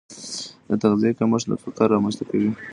[0.69, 2.49] د تغذیې کمښت فقر رامنځته کوي.